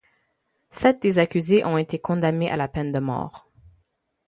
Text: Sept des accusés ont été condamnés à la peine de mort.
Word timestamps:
Sept 0.71 0.99
des 1.03 1.19
accusés 1.19 1.63
ont 1.63 1.77
été 1.77 1.99
condamnés 1.99 2.49
à 2.49 2.55
la 2.57 2.67
peine 2.67 2.91
de 2.91 2.97
mort. 2.97 3.51